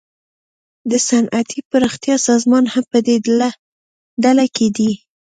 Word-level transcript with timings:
د 0.89 0.91
صنعتي 1.07 1.59
پراختیا 1.71 2.15
سازمان 2.27 2.63
هم 2.73 2.83
پدې 2.91 3.15
ډله 4.23 4.45
کې 4.55 4.67
دی 4.77 4.91